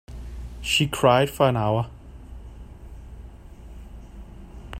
[0.63, 1.87] She cried for an hour.